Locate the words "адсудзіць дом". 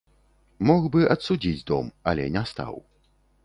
1.15-1.93